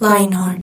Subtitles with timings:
[0.00, 0.63] Lionheart.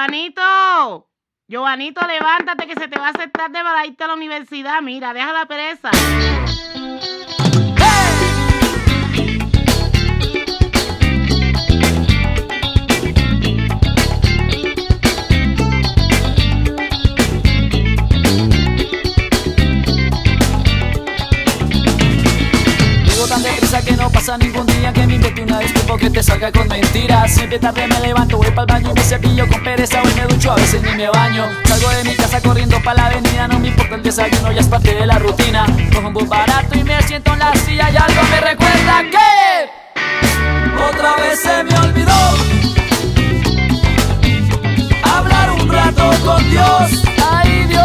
[0.00, 1.10] Giovanito,
[1.46, 4.80] Giovanito, levántate que se te va a hacer tarde para a la universidad.
[4.80, 5.90] Mira, deja la pereza.
[23.84, 27.32] Que no pasa ningún día que me invente una disculpa que te salga con mentiras.
[27.32, 30.02] Siempre tarde me levanto, voy para el baño y me cepillo con pereza.
[30.02, 31.44] Hoy me ducho, a veces ni me baño.
[31.64, 34.68] Salgo de mi casa corriendo para la avenida, no me importa el desayuno, ya es
[34.68, 35.66] parte de la rutina.
[35.92, 39.80] Cojo un bus barato y me siento en la silla y algo me recuerda que
[40.88, 42.12] otra vez se me olvidó
[45.04, 47.02] hablar un rato con Dios.
[47.30, 47.84] Ay Dios,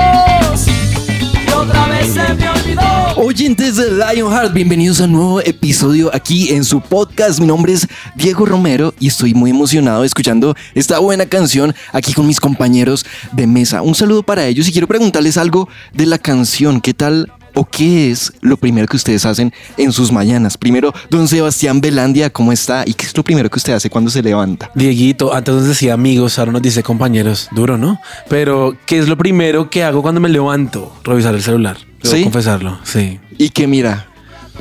[1.66, 2.82] otra vez se me olvidó.
[3.18, 7.40] Oyentes de Lionheart, bienvenidos a un nuevo episodio aquí en su podcast.
[7.40, 12.28] Mi nombre es Diego Romero y estoy muy emocionado escuchando esta buena canción aquí con
[12.28, 13.82] mis compañeros de mesa.
[13.82, 16.82] Un saludo para ellos y quiero preguntarles algo de la canción.
[16.82, 20.58] ¿Qué tal o qué es lo primero que ustedes hacen en sus mañanas?
[20.58, 22.84] Primero, don Sebastián Belandia, ¿cómo está?
[22.86, 24.70] ¿Y qué es lo primero que usted hace cuando se levanta?
[24.76, 27.50] Dieguito, antes nos decía amigos, ahora nos dice compañeros.
[27.52, 28.00] Duro, ¿no?
[28.30, 30.94] Pero, ¿qué es lo primero que hago cuando me levanto?
[31.04, 31.78] Revisar el celular.
[32.04, 32.24] Debo ¿Sí?
[32.24, 33.20] confesarlo, sí.
[33.38, 34.08] Y que mira,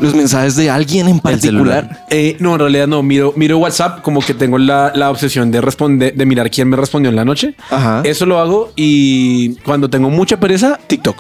[0.01, 2.07] los mensajes de alguien en particular.
[2.11, 3.03] Eh, no, en realidad no.
[3.03, 6.77] Miro, miro WhatsApp como que tengo la, la obsesión de responder, de mirar quién me
[6.77, 7.55] respondió en la noche.
[7.71, 8.03] Ajá.
[8.05, 11.17] Eso lo hago y cuando tengo mucha pereza, TikTok.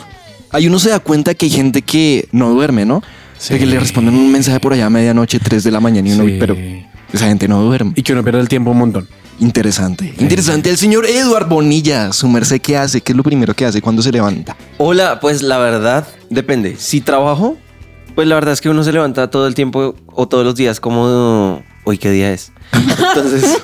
[0.54, 3.02] Ahí uno se da cuenta que hay gente que no duerme, ¿no?
[3.38, 3.54] Sí.
[3.54, 6.12] De que le responden un mensaje por allá a medianoche, 3 de la mañana y
[6.12, 6.36] uno, Sí.
[6.38, 6.56] pero
[7.12, 7.92] esa gente no duerme.
[7.96, 9.08] Y que uno pierde el tiempo un montón.
[9.40, 10.14] Interesante.
[10.20, 10.70] Interesante.
[10.70, 13.00] El señor Eduard Bonilla, su merced, ¿qué hace?
[13.00, 14.56] ¿Qué es lo primero que hace cuando se levanta?
[14.78, 16.76] Hola, pues la verdad, depende.
[16.78, 17.56] Si trabajo,
[18.14, 20.78] pues la verdad es que uno se levanta todo el tiempo o todos los días
[20.78, 21.64] como...
[21.84, 22.50] Hoy, ¿qué día es?
[22.72, 23.62] Entonces,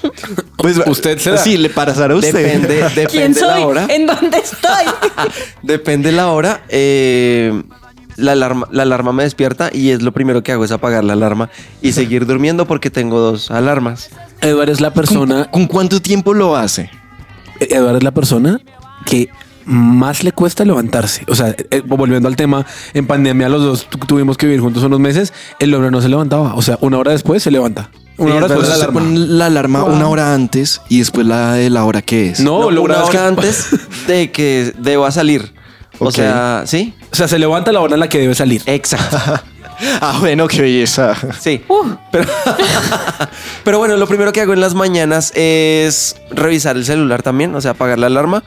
[0.57, 1.39] Pues Usted será.
[1.39, 2.35] Sí, le pasará a usted.
[2.35, 3.61] depende, depende ¿Quién soy?
[3.61, 3.87] la hora.
[3.89, 4.85] ¿En dónde estoy?
[5.63, 6.63] Depende la hora.
[6.69, 7.63] eh,
[8.17, 11.15] la, alarma, la alarma me despierta y es lo primero que hago es apagar la
[11.15, 11.49] alarma
[11.81, 14.11] y seguir durmiendo porque tengo dos alarmas.
[14.43, 16.91] Eduardo es la persona, ¿Con cuánto tiempo lo hace?
[17.61, 18.61] Eduardo es la persona
[19.07, 19.31] que
[19.65, 21.25] más le cuesta levantarse.
[21.29, 24.83] O sea, eh, volviendo al tema, en pandemia los dos tu- tuvimos que vivir juntos
[24.83, 25.33] unos meses.
[25.59, 26.55] El hombre no se levantaba.
[26.55, 27.91] O sea, una hora después se levanta.
[28.21, 29.01] Una hora es después de la Se alarma.
[29.01, 32.41] pone la alarma una hora antes y después la de la hora que es.
[32.41, 33.67] No, No, lo una hora que- antes
[34.07, 35.53] de que deba salir.
[35.99, 36.95] O sea, ¿sí?
[37.13, 38.63] O sea, se levanta la hora en la que debe salir.
[38.67, 39.19] Exacto.
[40.03, 41.17] Ah, bueno, qué belleza.
[41.41, 41.63] Sí.
[42.13, 42.29] Pero,
[43.65, 47.63] pero bueno, lo primero que hago en las mañanas es revisar el celular también, o
[47.63, 48.43] sea, apagar la alarma,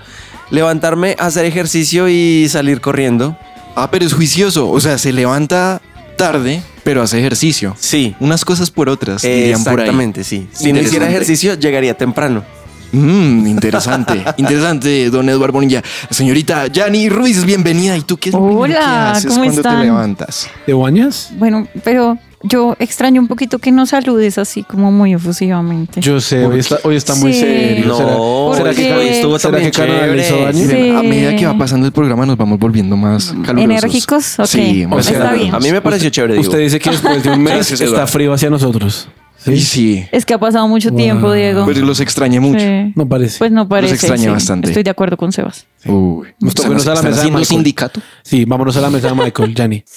[0.52, 3.36] levantarme, hacer ejercicio y salir corriendo.
[3.76, 4.70] Ah, pero es juicioso.
[4.70, 5.82] O sea, se levanta
[6.16, 7.75] tarde, pero hace ejercicio.
[7.79, 8.16] Sí.
[8.19, 9.79] Unas cosas por otras, dirían por ahí.
[9.79, 10.47] Exactamente, sí.
[10.51, 12.44] Si no hiciera ejercicio, llegaría temprano.
[12.91, 15.81] Mm, interesante, interesante, don Eduardo Bonilla.
[16.12, 17.97] Señorita Yani Ruiz, bienvenida.
[17.97, 19.84] ¿Y tú qué Hola, haces ¿cómo cuando te están?
[19.84, 20.47] levantas?
[20.66, 21.29] ¿Te bañas?
[21.38, 26.02] Bueno, pero yo extraño un poquito que no saludes así como muy efusivamente.
[26.02, 27.40] Yo sé, hoy está, hoy está muy Sí.
[27.40, 27.86] serio.
[27.88, 30.22] No, ¿Será, que, hoy estuvo será también que Carnaval chévere.
[30.28, 30.70] hizo daño?
[30.70, 30.90] Sí.
[30.90, 33.64] A medida que va pasando el programa nos vamos volviendo más calurosos.
[33.84, 34.38] ¿Enérgicos?
[34.46, 35.56] Sí, O más sea, Está bien.
[35.56, 36.44] A mí me pareció chévere, digo.
[36.44, 39.08] Usted dice que después de un mes está frío hacia nosotros.
[39.38, 40.06] Sí, sí.
[40.14, 40.98] Es que ha pasado mucho Wow.
[40.98, 41.66] tiempo, Diego.
[41.66, 42.62] Pues los extrañé mucho.
[42.62, 42.94] Sí.
[42.96, 43.40] No parece.
[43.40, 43.96] Pues no parece.
[43.96, 44.30] extrañé sí.
[44.30, 44.68] bastante.
[44.70, 45.66] Estoy de acuerdo con Sebas.
[45.86, 46.28] Uy.
[46.40, 47.46] Nos tocó ¿Están- irnos a la mesa de haciendo Michael.
[47.46, 48.02] sindicato?
[48.22, 49.84] Sí, vámonos a la mesa de Michael, Yanni.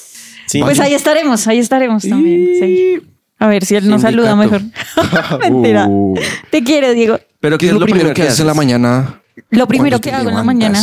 [0.57, 0.63] Sí.
[0.63, 2.49] Pues ahí estaremos, ahí estaremos también.
[2.59, 3.01] sí.
[3.39, 4.63] A ver si él nos saluda mejor.
[5.41, 5.87] Mentira.
[5.89, 6.15] Uh.
[6.51, 7.19] Te quiero, Diego.
[7.41, 9.21] Pero ¿Qué es lo primero que haces en la mañana?
[9.51, 10.81] Lo primero que hago en la mañana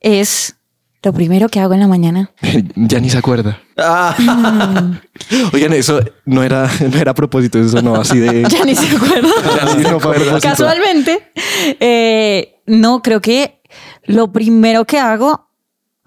[0.00, 0.56] es.
[1.02, 2.30] Lo primero que hago en la mañana.
[2.76, 3.58] ya ni se acuerda.
[3.78, 4.14] Ah,
[5.54, 8.42] Oigan, eso no era, no era a propósito, eso no, así de...
[8.50, 10.38] Ya ni se acuerda.
[10.42, 11.32] Casualmente.
[11.80, 13.62] eh, no, creo que
[14.04, 15.49] lo primero que hago.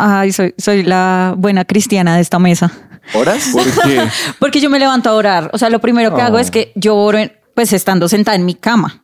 [0.06, 2.72] Ay, soy, soy la buena cristiana de esta mesa.
[3.14, 3.50] ¿Horas?
[3.52, 4.02] ¿Por qué?
[4.40, 5.50] Porque yo me levanto a orar.
[5.54, 8.46] O sea, lo primero que hago es que yo oro, en- pues estando sentada en
[8.46, 9.04] mi cama.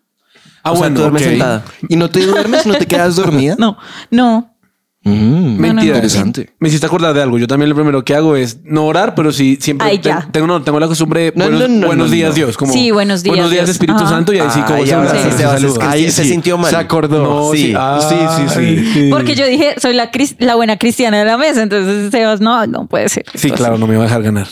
[0.63, 1.63] Ah, O sea, tú duermes sentada.
[1.87, 2.65] ¿Y no te duermes?
[2.65, 3.55] ¿No te quedas dormida?
[3.59, 3.77] No,
[4.11, 4.55] no.
[5.01, 5.95] Mm, Mentira.
[5.95, 6.49] Interesante.
[6.59, 7.37] Me hiciste acordar de algo.
[7.37, 10.27] Yo también lo primero que hago es no orar, pero sí siempre Ay, te- ya.
[10.31, 12.35] tengo, no, tengo la costumbre No, buenos, no, no, buenos no, días no.
[12.35, 12.57] Dios.
[12.57, 13.75] Como, Sí, buenos días, Buenos días Dios.
[13.75, 14.09] Espíritu Ajá.
[14.09, 15.89] Santo y ahí sí como Ay, se ahora habla, sí se saluda.
[15.91, 16.69] Ahí se sintió mal.
[16.69, 17.23] Se acordó.
[17.23, 17.73] No, sí.
[17.73, 17.75] Sí.
[18.09, 18.49] sí, sí,
[18.93, 18.99] sí.
[19.03, 22.41] Ay, Porque yo dije, soy la, cris- la buena cristiana de la mesa, entonces Sebas,
[22.41, 23.23] no, no puede ser.
[23.35, 24.47] Sí, claro, no me va a dejar ganar.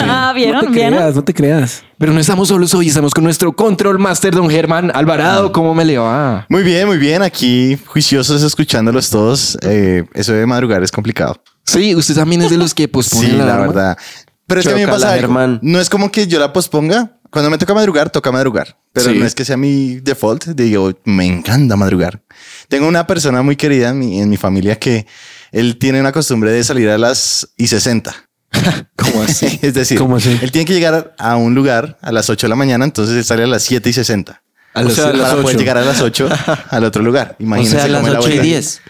[0.00, 0.60] Ah, No ¿vieron?
[0.60, 0.92] te ¿Vieron?
[0.94, 1.84] creas, no te creas.
[1.98, 5.52] Pero no estamos solos hoy, estamos con nuestro control master, don Germán Alvarado.
[5.52, 6.44] ¿Cómo me le va?
[6.48, 7.22] Muy bien, muy bien.
[7.22, 9.56] Aquí juiciosos escuchándolos todos.
[9.62, 11.40] Eh, eso de madrugar es complicado.
[11.64, 13.98] Sí, usted también es de los que posponen Sí, la, la verdad.
[14.46, 15.20] Pero es que a mí me pasa algo.
[15.20, 15.60] Germán.
[15.62, 17.18] No es como que yo la posponga.
[17.30, 18.76] Cuando me toca madrugar, toca madrugar.
[18.92, 19.18] Pero Sí.
[19.18, 20.46] no es que sea mi default.
[20.48, 22.22] Digo, me encanta madrugar.
[22.68, 25.06] Tengo una persona muy querida en mi, en mi familia que
[25.52, 28.14] él tiene una costumbre de salir a las y 60.
[28.96, 29.58] ¿Cómo así?
[29.62, 30.38] es decir, ¿Cómo así?
[30.42, 33.24] él tiene que llegar a un lugar a las 8 de la mañana, entonces él
[33.24, 34.40] sale a las 7 y 60.
[34.74, 35.58] A O los- sea, a las para poder 8.
[35.58, 36.28] llegar a las 8
[36.70, 37.36] al otro lugar.
[37.40, 38.42] O Imagínense sea, a las cómo es la 8 y vuelta.
[38.44, 38.80] 10.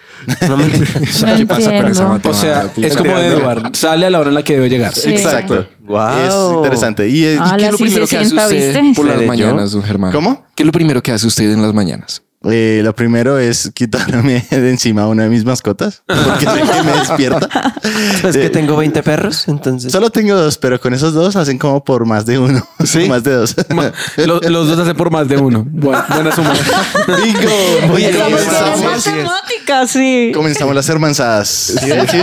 [0.48, 0.70] No me- No
[1.36, 2.20] ¿Qué pasa con esa entiendo.
[2.30, 2.86] O sea, matemática?
[2.86, 3.74] es como Eduard.
[3.76, 4.94] Sale a la hora en la que debe llegar.
[4.94, 5.10] Sí.
[5.10, 5.66] Exacto.
[5.82, 6.50] Wow.
[6.50, 7.06] Es interesante.
[7.08, 7.34] Y, ¿Qué
[7.66, 8.92] es lo primero que hace 60, usted ¿viste?
[8.96, 10.12] por las mañanas, don Germán?
[10.12, 10.46] ¿Cómo?
[10.54, 12.22] ¿Qué es lo primero que hace usted en las mañanas?
[12.50, 16.92] Eh, lo primero es quitarme de encima una de mis mascotas porque sé que me
[16.92, 17.48] despierta.
[18.24, 19.92] Es que Eh, tengo 20 perros, entonces.
[19.92, 22.66] Solo tengo dos, pero con esos dos hacen como por más de uno.
[22.84, 23.08] ¿Sí?
[23.08, 23.54] más de dos.
[23.74, 25.64] Ma- Los, los dos hacen por más de uno.
[25.68, 26.52] Bueno, buena suma.
[27.22, 27.86] Bingo.
[27.88, 28.80] Muy bien, Somos comenzamos.
[28.80, 30.32] buenas matemáticas, sí.
[30.34, 31.48] Comenzamos las hermanzadas.
[31.48, 31.90] ¿Sí?
[32.10, 32.18] ¿Sí?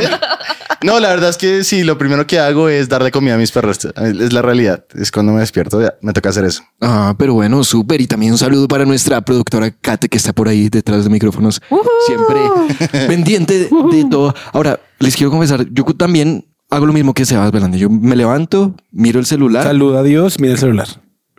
[0.84, 3.52] No, la verdad es que sí, lo primero que hago es darle comida a mis
[3.52, 3.78] perros.
[3.86, 4.84] Es la realidad.
[4.96, 6.64] Es cuando me despierto, ya, me toca hacer eso.
[6.82, 8.02] Ah, pero bueno, súper.
[8.02, 11.60] Y también un saludo para nuestra productora Kate, que está por ahí detrás de micrófonos,
[12.06, 12.38] siempre
[13.08, 14.36] pendiente de, de todo.
[14.54, 17.80] Ahora, les quiero confesar, yo también hago lo mismo que Sebas Belande.
[17.80, 19.64] Yo me levanto, miro el celular.
[19.64, 20.88] Saluda a Dios, mira el celular.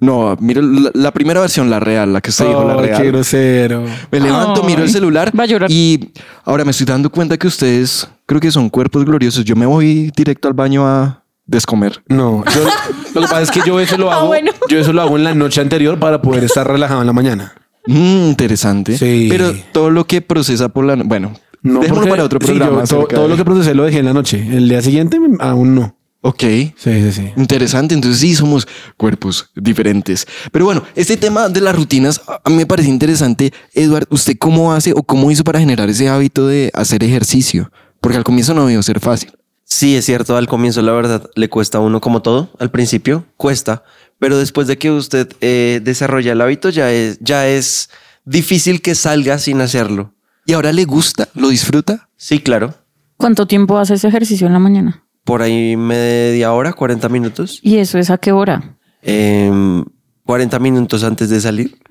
[0.00, 3.06] no, miro la, la primera versión, la real, la que usted dijo, la qué real.
[3.08, 3.84] grosero.
[4.10, 5.70] Me levanto, miro el celular va a llorar.
[5.70, 6.10] y
[6.44, 9.44] ahora me estoy dando cuenta que ustedes creo que son cuerpos gloriosos.
[9.44, 12.02] Yo me voy directo al baño a descomer.
[12.08, 12.64] No, yo-
[13.14, 14.26] lo que pasa es que yo eso lo Ah, hago.
[14.28, 14.50] bueno.
[14.68, 17.52] Yo eso lo hago en la noche anterior para poder estar relajado en la mañana.
[17.86, 18.96] Mm, interesante.
[18.96, 19.26] Sí.
[19.30, 20.96] Pero todo lo que procesa por la...
[20.96, 21.32] no- Bueno,
[21.62, 22.84] No, para otro sí, programa.
[22.84, 24.38] yo todo lo que procesé lo dejé en la noche.
[24.50, 25.96] El día siguiente aún no.
[26.24, 26.40] Ok.
[26.40, 27.30] Sí, sí, sí.
[27.36, 30.26] Interesante, entonces sí somos cuerpos diferentes.
[30.52, 33.52] Pero bueno, este tema de las rutinas a a mí me parece interesante.
[33.74, 37.72] Eduard, ¿usted cómo hace o cómo hizo para generar ese hábito de hacer ejercicio?
[38.00, 39.32] Porque al comienzo no debió ser fácil.
[39.64, 43.24] Sí, es cierto, al comienzo la verdad le cuesta a uno como todo, al principio
[43.36, 43.84] cuesta,
[44.22, 47.90] pero después de que usted eh, desarrolla el hábito ya es, ya es
[48.24, 50.14] difícil que salga sin hacerlo.
[50.46, 51.28] ¿Y ahora le gusta?
[51.34, 52.08] ¿Lo disfruta?
[52.16, 52.72] Sí, claro,
[53.16, 55.02] ¿Cuánto tiempo haces ejercicio en la mañana?
[55.24, 58.76] por ahí media hora, 40 minutos, ¿Y eso es a qué hora?
[59.02, 59.84] Em,
[60.24, 61.76] 40 minutos antes de salir.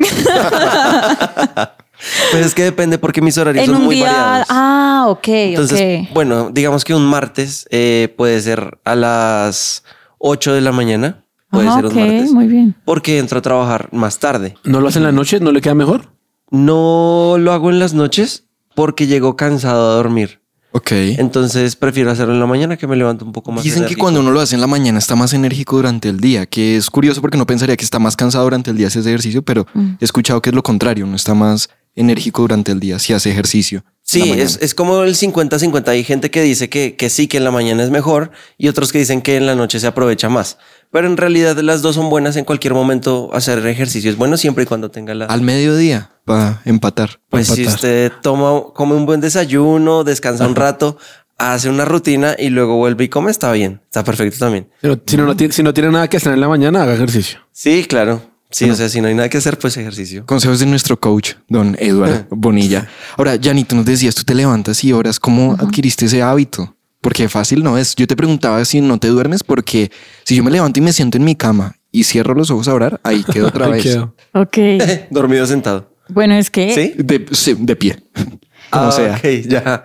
[2.32, 4.06] pues es que depende porque mis horarios En son un muy día.
[4.12, 4.48] variados.
[4.50, 6.14] Ah, ok, Entonces, ok.
[6.14, 9.84] bueno, digamos que un martes eh, puede ser a las
[10.20, 11.26] 8 de la mañana.
[11.52, 12.32] Puede Ah, ser ok, un martes.
[12.32, 12.76] muy bien.
[12.86, 14.56] Porque entro a trabajar más tarde.
[14.64, 15.40] ¿No lo hace en la noche?
[15.40, 16.14] ¿No le queda mejor?
[16.50, 18.46] No lo hago en las noches
[18.76, 20.42] porque llego cansado a dormir.
[20.74, 20.92] Ok.
[20.92, 23.64] Entonces prefiero hacerlo en la mañana que me levanto un poco más.
[23.64, 26.46] Dicen que cuando uno lo hace en la mañana está más enérgico durante el día,
[26.46, 29.10] que es curioso porque no pensaría que está más cansado durante el día si hace
[29.10, 29.66] ejercicio, pero
[30.00, 33.32] he escuchado que es lo contrario, no está más enérgico durante el día si hace
[33.32, 33.84] ejercicio.
[34.02, 35.88] Sí, es, es como el 50-50.
[35.90, 38.92] Hay gente que dice que, que sí, que en la mañana es mejor y otros
[38.94, 40.58] que dicen que en la noche se aprovecha más.
[40.92, 43.30] Pero en realidad las dos son buenas en cualquier momento.
[43.34, 45.26] Hacer ejercicio es bueno siempre y cuando tenga la...
[45.26, 47.20] Al mediodía para empatar.
[47.30, 50.98] Pues si usted toma, come un buen desayuno, descansa un rato,
[51.38, 53.82] hace una rutina y luego vuelve y come, está bien.
[53.86, 54.70] Está perfecto también.
[54.82, 56.94] Pero si no, no tiene, si no tiene nada que hacer en la mañana, haga
[56.94, 57.40] ejercicio.
[57.52, 58.22] Sí, claro.
[58.52, 60.26] Sí, o sea, si no hay nada que hacer, pues ejercicio.
[60.26, 62.86] Consejos de nuestro coach, don Eduardo Bonilla.
[63.16, 65.22] Ahora, Yanni, tú nos decías, tú te levantas y oras.
[65.22, 66.76] ¿Cómo adquiriste ese hábito?
[67.02, 67.96] Porque fácil no es.
[67.96, 69.92] Yo te preguntaba si no te duermes, porque
[70.24, 72.74] si yo me levanto y me siento en mi cama y cierro los ojos a
[72.76, 73.84] orar, ahí quedo otra Ahí vez.
[73.84, 74.16] quedó.
[74.34, 74.58] Ok.
[75.10, 75.92] Dormido sentado.
[76.10, 76.94] bueno, es que ¿Sí?
[77.04, 77.98] De, sí, de pie.
[78.70, 79.16] Como Ah, sea.
[79.16, 79.84] ok, ya.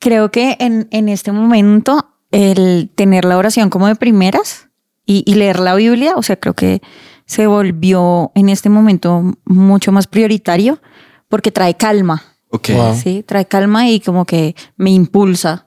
[0.00, 4.68] creo que en, en este momento el tener la oración como de primeras
[5.06, 6.82] y, y leer la Biblia, o sea, creo que
[7.24, 10.80] se volvió en este momento mucho más prioritario
[11.28, 12.68] porque trae calma, Ok.
[12.74, 12.94] Wow.
[13.02, 13.22] ¿sí?
[13.26, 15.66] Trae calma y como que me impulsa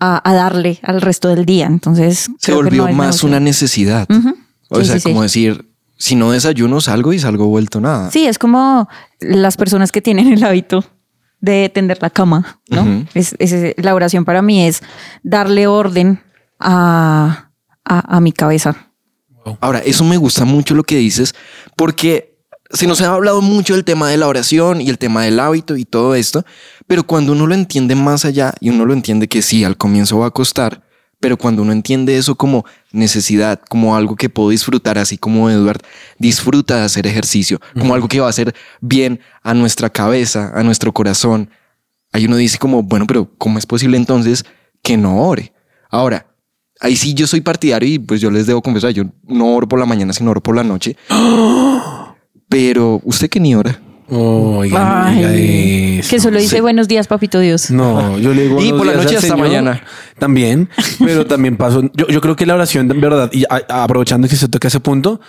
[0.00, 1.66] a, a darle al resto del día.
[1.66, 4.06] Entonces, Se volvió no más una necesidad.
[4.70, 5.08] O Sí, sea, sí, sí.
[5.08, 8.10] como decir, si no desayuno, salgo y salgo vuelto nada.
[8.10, 8.88] Sí, es como
[9.20, 10.84] las personas que tienen el hábito
[11.40, 13.06] de tender la cama, ¿no?
[13.14, 14.82] Es, es- la oración para mí es
[15.22, 16.20] darle orden
[16.60, 17.50] a,
[17.84, 18.76] a, a mi cabeza.
[19.60, 21.34] Ahora, eso me gusta mucho lo que dices,
[21.76, 22.27] porque
[22.70, 25.76] se nos ha hablado mucho del tema de la oración y el tema del hábito
[25.76, 26.44] y todo esto,
[26.86, 30.18] pero cuando uno lo entiende más allá y uno lo entiende que sí, al comienzo
[30.18, 30.82] va a costar,
[31.18, 35.80] pero cuando uno entiende eso como necesidad, como algo que puedo disfrutar, así como Edward
[36.18, 40.62] disfruta de hacer ejercicio, como algo que va a hacer bien a nuestra cabeza, a
[40.62, 41.50] nuestro corazón,
[42.12, 44.44] ahí uno dice como, bueno, pero ¿cómo es posible entonces
[44.82, 45.52] que no ore?
[45.90, 46.26] Ahora,
[46.80, 49.80] ahí sí yo soy partidario y pues yo les debo confesar, yo no oro por
[49.80, 50.96] la mañana, sino oro por la noche.
[52.48, 53.80] Pero usted que ni ora.
[54.10, 56.08] Oiga, no Ay, diga eso.
[56.10, 57.70] que solo dice buenos días, papito Dios.
[57.70, 59.82] No, yo le digo Y buenos por la noche hasta Señor mañana.
[60.18, 60.70] También,
[61.04, 61.82] pero también paso.
[61.92, 64.80] Yo, yo creo que la oración, en verdad, y a- aprovechando que se toca ese
[64.80, 65.20] punto,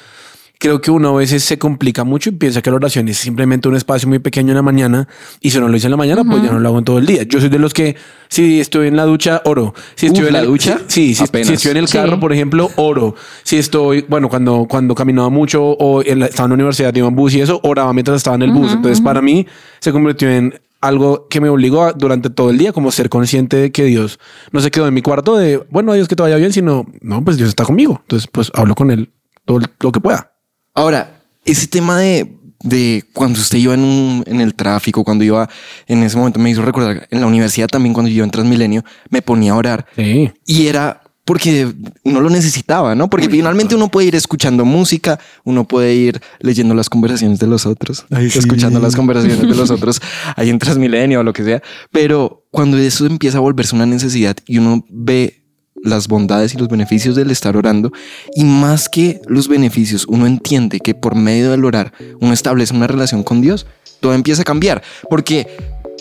[0.62, 3.70] creo que uno a veces se complica mucho y piensa que la oración es simplemente
[3.70, 5.08] un espacio muy pequeño en la mañana
[5.39, 6.98] y si no lo hice en la mañana, pues ya no lo hago en todo
[7.00, 7.24] el día.
[7.24, 7.96] Yo soy de los que
[8.28, 9.74] si estoy en la ducha, oro.
[9.96, 11.48] Si estoy Uf, en la ducha, sí, si, apenas.
[11.48, 11.98] si estoy en el Sí.
[11.98, 13.16] carro, por ejemplo, oro.
[13.44, 17.08] Si estoy, bueno, cuando, cuando caminaba mucho o en la- estaba en la universidad, iba
[17.08, 18.74] en bus y eso, oraba mientras estaba en el bus.
[18.74, 19.48] Entonces, para mí
[19.80, 23.56] se convirtió en algo que me obligó a- durante todo el día, como ser consciente
[23.56, 24.20] de que Dios
[24.51, 27.24] no se quedó en mi cuarto de, bueno, Dios que te vaya bien, sino, no,
[27.24, 28.00] pues Dios está conmigo.
[28.01, 29.10] Entonces, pues hablo con él
[29.46, 30.34] todo lo que pueda.
[30.73, 35.49] Ahora, ese tema de, de cuando usted iba en, un- en el tráfico, cuando iba
[35.88, 38.83] en ese momento, me hizo recordar en la universidad también, cuando yo iba en Transmilenio,
[39.09, 40.31] me ponía a orar Sí.
[40.45, 41.71] y era porque
[42.05, 43.07] uno lo necesitaba, ¿no?
[43.07, 47.67] Porque finalmente uno puede ir escuchando música, uno puede ir leyendo las conversaciones de los
[47.67, 48.39] otros, Ay, sí.
[48.39, 50.01] escuchando las conversaciones de los otros
[50.35, 51.61] ahí en Transmilenio o lo que sea.
[51.91, 55.38] Pero cuando eso empieza a volverse una necesidad y uno ve
[55.83, 57.91] las bondades y los beneficios del estar orando
[58.36, 62.88] y más que los beneficios, uno entiende que por medio del orar uno establece una
[62.88, 63.65] relación con Dios,
[64.00, 64.81] todo empieza a cambiar.
[65.09, 65.48] Porque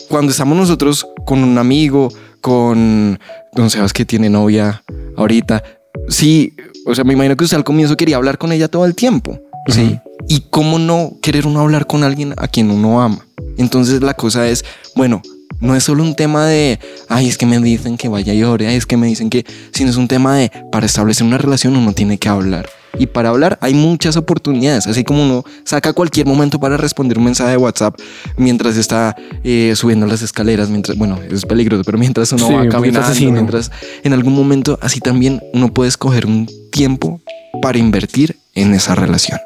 [0.08, 2.08] cuando estamos nosotros con un amigo,
[2.40, 3.18] con
[3.54, 4.82] Don Sebas que tiene novia
[5.16, 5.62] ahorita,
[6.08, 6.54] sí,
[6.87, 9.38] o sea, me imagino que usted al comienzo quería hablar con ella todo el tiempo,
[9.66, 9.99] sí.
[10.28, 13.26] Y cómo no querer uno hablar con alguien a quien uno ama.
[13.56, 15.23] Entonces la cosa es, bueno,
[15.61, 18.67] no es solo un tema de, ay, es que me dicen que vaya y ore,
[18.69, 21.77] ay, es que me dicen que, sino es un tema de, para establecer una relación
[21.77, 22.69] uno tiene que hablar.
[22.99, 27.25] Y para hablar hay muchas oportunidades, así como uno saca cualquier momento para responder un
[27.25, 27.95] mensaje de WhatsApp
[28.37, 32.69] mientras está eh, subiendo las escaleras, mientras, bueno, es peligroso, pero mientras uno Sí, va
[32.69, 33.33] caminando, asesino.
[33.33, 33.71] mientras
[34.03, 37.21] en algún momento, así también uno puede escoger un tiempo
[37.61, 39.38] para invertir en esa relación.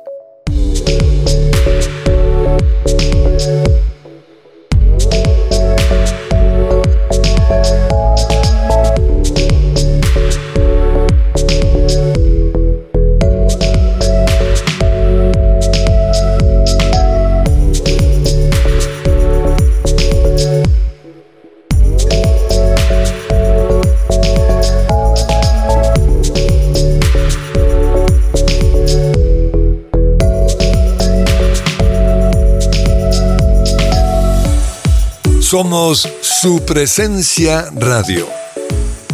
[35.53, 38.27] Somos su presencia radio.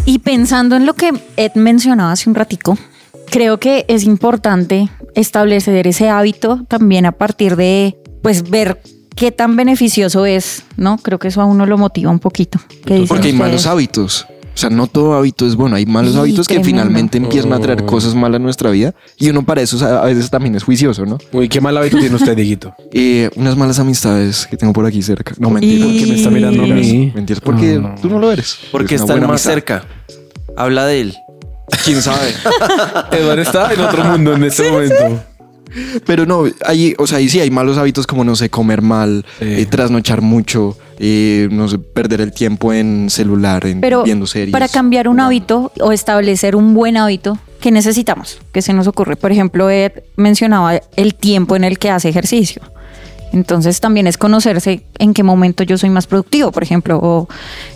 [0.04, 2.78] Y pensando en lo que Ed mencionaba hace un ratico,
[3.28, 8.80] creo que es importante establecer ese hábito también a partir de, pues, ver
[9.16, 10.98] qué tan beneficioso es, ¿no?
[10.98, 12.60] Creo que eso a uno lo motiva un poquito.
[12.86, 14.24] ¿Qué dicen Porque hay malos hábitos.
[14.58, 15.76] O sea, no todo hábito es bueno.
[15.76, 16.82] Hay malos Sí, hábitos que tremendo.
[16.82, 18.92] finalmente empiezan a traer cosas malas a nuestra vida.
[19.16, 21.16] Y uno para eso a veces también es juicioso, ¿no?
[21.32, 22.74] Uy, qué mal hábito tiene usted, Dieguito.
[22.92, 25.32] Eh, unas malas amistades que tengo por aquí cerca.
[25.38, 25.86] No, mentira.
[25.86, 27.12] Y- ¿Por qué me está mirando a mí?
[27.14, 27.94] Mentiras, porque No.
[28.02, 28.58] tú no lo eres.
[28.72, 29.50] Porque una están más amistad.
[29.52, 29.84] cerca.
[30.56, 31.14] Habla de él.
[31.84, 32.34] ¿Quién sabe?
[33.12, 35.22] Eduardo está en otro mundo en este momento.
[36.06, 39.24] Pero no, ahí, o sea, ahí sí hay malos hábitos como, no sé, comer mal,
[39.38, 39.44] Sí.
[39.46, 44.52] eh, trasnochar mucho, eh, no sé, perder el tiempo en celular, en Pero viendo series.
[44.52, 48.38] para cambiar un hábito o establecer un buen hábito, ¿qué necesitamos?
[48.52, 49.16] ¿Qué se nos ocurre?
[49.16, 52.62] Por ejemplo, Ed mencionaba el tiempo en el que hace ejercicio.
[53.32, 57.28] Entonces también es conocerse en qué momento yo soy más productivo, por ejemplo, o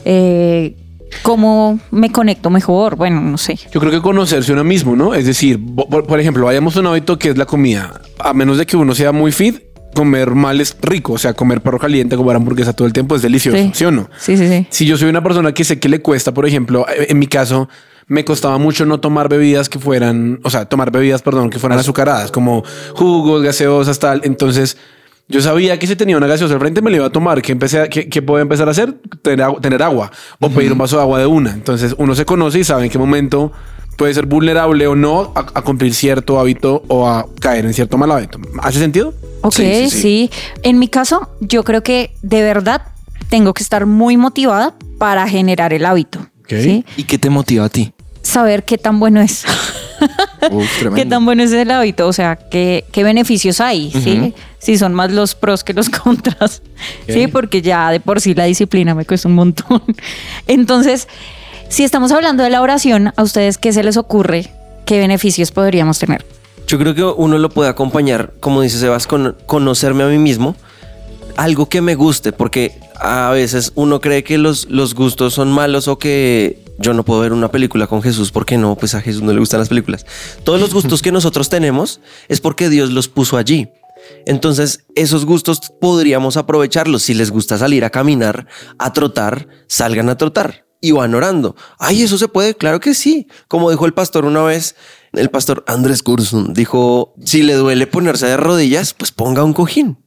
[0.06, 0.74] eh,
[1.22, 2.96] cómo me conecto mejor.
[2.96, 3.58] Bueno, no sé.
[3.72, 5.14] Yo creo que conocerse uno mismo, ¿no?
[5.14, 8.00] Es decir, por ejemplo, vayamos a un hábito que es la comida.
[8.18, 9.62] A menos de que uno sea muy fit,
[9.94, 11.12] comer mal es rico.
[11.14, 13.70] O sea, comer perro caliente, comer hamburguesa todo el tiempo es delicioso, Sí.
[13.74, 14.08] ¿sí, o no?
[14.18, 14.66] Sí, sí, sí.
[14.70, 17.26] Si yo soy una persona que sé que le cuesta, por ejemplo, eh, en mi
[17.26, 17.68] caso,
[18.06, 21.78] me costaba mucho no tomar bebidas que fueran, o sea, tomar bebidas, perdón, que fueran
[21.78, 22.64] azucaradas, como
[22.94, 24.20] jugos, gaseosas, tal.
[24.24, 24.76] Entonces,
[25.28, 27.40] yo sabía que si tenía una gaseosa al frente me la iba a tomar.
[27.42, 28.94] ¿Qué, empecé a- qué, qué puedo empezar a hacer?
[29.22, 30.10] Tener, agua- tener agua
[30.40, 31.52] o pedir un vaso de agua de una.
[31.52, 33.52] Entonces, uno se conoce y sabe en qué momento
[33.96, 37.96] puede ser vulnerable o no a, a cumplir cierto hábito o a caer en cierto
[37.98, 38.38] mal hábito.
[38.62, 39.14] ¿Hace sentido?
[39.42, 40.30] Ok, Sí, sí, sí, sí.
[40.62, 42.82] En mi caso, yo creo que de verdad
[43.28, 46.20] tengo que estar muy motivada para generar el hábito.
[46.40, 46.48] Ok.
[46.60, 46.84] ¿sí?
[46.96, 47.92] ¿Y qué te motiva a ti?
[48.22, 49.44] Saber qué tan bueno es.
[50.50, 52.06] Uf, ¿Qué tan bueno es el hábito?
[52.06, 53.90] O sea, ¿qué, qué beneficios hay?
[53.90, 54.34] ¿sí?
[54.58, 56.62] Si son más los pros que los contras.
[57.08, 59.82] Sí, porque ya de por sí la disciplina me cuesta un montón.
[60.46, 61.08] Entonces,
[61.68, 64.50] si estamos hablando de la oración, ¿a ustedes qué se les ocurre?
[64.86, 66.24] ¿Qué beneficios podríamos tener?
[66.66, 70.56] Yo creo que uno lo puede acompañar, como dice Sebas, con conocerme a mí mismo,
[71.36, 75.88] algo que me guste, porque a veces uno cree que los, los gustos son malos
[75.88, 79.22] o que yo no puedo ver una película con Jesús porque no, pues a Jesús
[79.22, 80.04] no le gustan las películas.
[80.44, 83.70] Todos los gustos que nosotros tenemos es porque Dios los puso allí.
[84.26, 87.02] Entonces, esos gustos podríamos aprovecharlos.
[87.02, 88.46] Si les gusta salir a caminar,
[88.78, 91.54] a trotar, salgan a trotar y van orando.
[91.78, 92.54] Ay, eso se puede.
[92.54, 93.28] Claro que sí.
[93.48, 94.74] Como dijo el pastor una vez,
[95.12, 99.98] el pastor Andrés Curzun dijo: Si le duele ponerse de rodillas, pues ponga un cojín.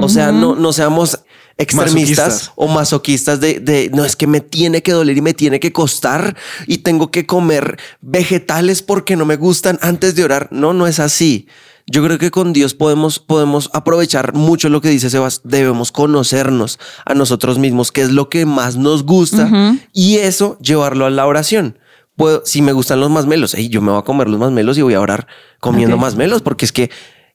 [0.00, 1.20] O sea, no, no seamos
[1.56, 2.52] extremistas Masoquistas.
[2.56, 5.72] o masoquistas de, de no es que me tiene que doler y me tiene que
[5.72, 10.48] costar y tengo que comer vegetales porque no me gustan antes de orar.
[10.50, 11.46] No, no es así.
[11.86, 15.42] Yo creo que con Dios podemos, podemos aprovechar mucho lo que dice Sebas.
[15.44, 21.04] Debemos conocernos a nosotros mismos, qué es lo que más nos gusta y eso llevarlo
[21.04, 21.78] a la oración.
[22.16, 24.82] Puedo, si me gustan los masmelos, ey, yo me voy a comer los masmelos y
[24.82, 25.26] voy a orar
[25.60, 26.02] comiendo Ok.
[26.02, 26.90] masmelos porque es que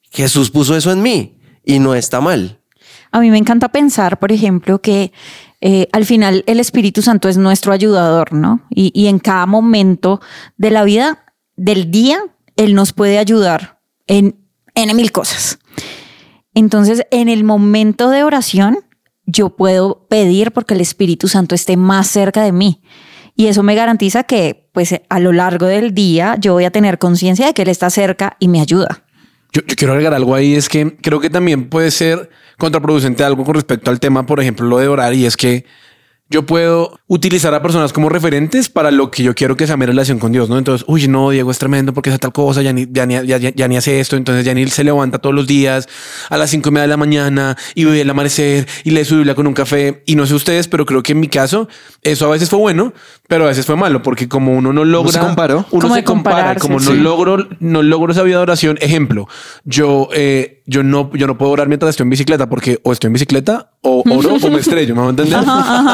[0.09, 2.58] Jesús puso eso en mí y no está mal.
[3.11, 5.11] A mí me encanta pensar, por ejemplo, que
[5.61, 8.61] eh, al final el Espíritu Santo es nuestro ayudador, ¿no?
[8.69, 10.21] Y, en cada momento
[10.57, 11.25] de la vida,
[11.55, 12.19] del día,
[12.55, 14.35] Él nos puede ayudar en,
[14.75, 15.59] en mil cosas.
[16.53, 18.79] Entonces, en el momento de oración,
[19.25, 22.81] yo puedo pedir porque el Espíritu Santo esté más cerca de mí.
[23.35, 26.99] Y eso me garantiza que, pues, a lo largo del día, yo voy a tener
[26.99, 29.03] conciencia de que Él está cerca y me ayuda.
[29.51, 33.43] Yo, yo quiero agregar algo ahí, es que creo que también puede ser contraproducente algo
[33.43, 35.65] con respecto al tema, por ejemplo, lo de orar, y es que
[36.31, 39.85] yo puedo utilizar a personas como referentes para lo que yo quiero que sea mi
[39.87, 40.59] relación con Dios, ¿no?
[40.59, 43.37] Entonces, uy, no, Diego es tremendo porque hace tal cosa, ya ni, ya ni, ya-
[43.37, 45.87] ya- ya ni hace esto, entonces ya ni se levanta todos los días
[46.29, 49.15] a las cinco y media de la mañana y ve el amanecer y lee su
[49.15, 50.03] Biblia con un café.
[50.05, 51.67] Y no sé ustedes, pero creo que en mi caso
[52.03, 52.93] eso a veces fue bueno,
[53.27, 55.11] pero a veces fue malo, porque como uno no logra...
[55.11, 55.65] se comparó.
[55.71, 56.97] Uno Como se compara, como no sí.
[56.97, 58.77] logro, no logro esa vida de oración.
[58.81, 59.27] Ejemplo,
[59.65, 63.07] yo, eh, yo no, yo no puedo orar mientras estoy en bicicleta porque o estoy
[63.07, 65.39] en bicicleta o oro o me estrello, ¿me van a entender?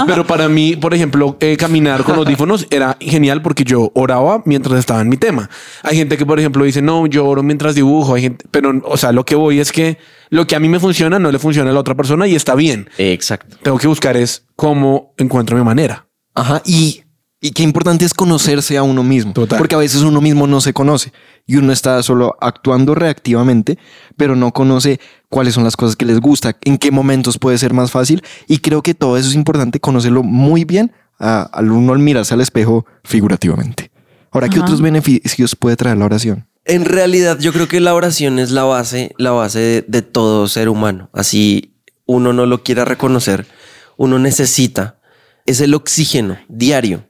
[0.05, 4.77] Pero para mí, por ejemplo, eh, caminar con audífonos era genial porque yo oraba mientras
[4.77, 5.49] estaba en mi tema.
[5.81, 8.15] Hay gente que, por ejemplo, dice, no, yo oro mientras dibujo.
[8.15, 9.97] Hay gente, pero, o sea, lo que voy es que
[10.29, 12.53] lo que a mí me funciona no le funciona a la otra persona y está
[12.53, 12.89] bien.
[12.97, 13.57] Exacto.
[13.63, 16.07] Tengo que buscar es cómo encuentro mi manera.
[16.33, 17.04] Ajá, y,
[17.47, 19.33] y qué importante es conocerse a uno mismo.
[19.33, 19.57] Total.
[19.57, 21.11] Porque a veces uno mismo no se conoce
[21.45, 23.77] y uno está solo actuando reactivamente,
[24.17, 27.73] pero no conoce cuáles son las cosas que les gusta, en qué momentos puede ser
[27.73, 28.23] más fácil.
[28.47, 32.33] Y creo que todo eso es importante conocerlo muy bien a- al uno al mirarse
[32.33, 33.91] al espejo figurativamente.
[34.31, 34.65] Ahora, ¿qué Ajá.
[34.65, 36.47] otros beneficios puede traer la oración?
[36.65, 40.47] En realidad, yo creo que la oración es la base, la base de, de todo
[40.47, 41.09] ser humano.
[41.13, 41.75] Así
[42.07, 43.45] uno no lo quiera reconocer,
[43.97, 44.97] uno necesita.
[45.45, 47.03] Es el oxígeno diario.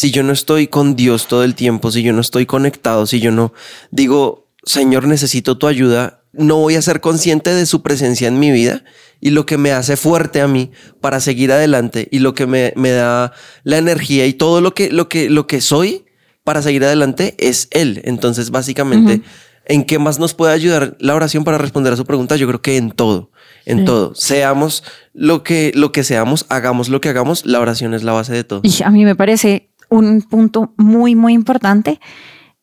[0.00, 3.20] Si yo no estoy con Dios todo el tiempo, si yo no estoy conectado, si
[3.20, 3.52] yo no
[3.90, 8.50] digo, Señor, necesito tu ayuda, no voy a ser consciente de su presencia en mi
[8.50, 8.82] vida
[9.20, 10.70] y lo que me hace fuerte a mí
[11.02, 14.88] para seguir adelante y lo que me, me da la energía y todo lo que,
[14.90, 16.06] lo que, lo que soy
[16.44, 18.00] para seguir adelante es Él.
[18.04, 19.20] Entonces, básicamente,
[19.66, 22.36] ¿en qué más nos puede ayudar la oración para responder a su pregunta?
[22.36, 23.32] Yo creo que en todo,
[23.66, 24.14] en todo.
[24.14, 24.82] Seamos
[25.12, 28.44] lo que, lo que seamos, hagamos lo que hagamos, la oración es la base de
[28.44, 28.62] todo.
[28.64, 32.00] Y a mí me parece un punto muy, muy importante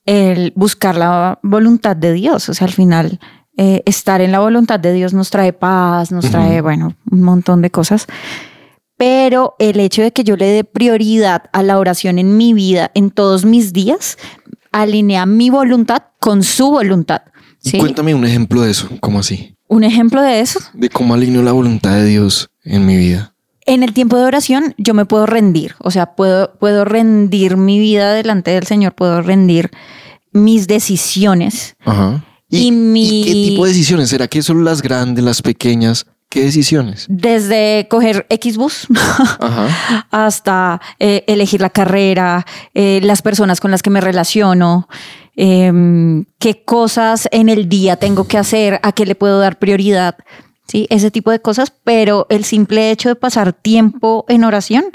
[0.05, 2.49] el buscar la voluntad de Dios.
[2.49, 3.19] O sea, al final,
[3.57, 7.61] eh, estar en la voluntad de Dios nos trae paz, nos trae, bueno, un montón
[7.61, 8.07] de cosas.
[8.97, 12.89] Pero el hecho de que yo le dé prioridad a la oración en mi vida,
[12.95, 14.17] en todos mis días,
[14.71, 17.21] alinea mi voluntad con su voluntad.
[17.59, 17.77] ¿sí?
[17.77, 19.55] Cuéntame un ejemplo de eso, ¿cómo así?
[19.67, 23.33] Un ejemplo de eso De cómo alineo la voluntad de Dios en mi vida.
[23.67, 27.77] En el tiempo de oración yo me puedo rendir, o sea, puedo, puedo rendir mi
[27.79, 29.69] vida delante del Señor, puedo rendir
[30.31, 31.75] mis decisiones.
[31.85, 32.23] Ajá.
[32.49, 34.09] Y mi- qué tipo de decisiones?
[34.09, 36.05] ¿Será que son las grandes, las pequeñas?
[36.29, 37.05] ¿Qué decisiones?
[37.09, 38.87] Desde coger X bus
[39.39, 40.05] Ajá.
[40.11, 44.87] hasta eh, elegir la carrera, eh, las personas con las que me relaciono,
[45.35, 50.15] em, qué cosas en el día tengo que hacer, a qué le puedo dar prioridad,
[50.67, 50.87] ¿sí?
[50.89, 54.85] ese tipo de cosas, pero el simple hecho de pasar tiempo en oración,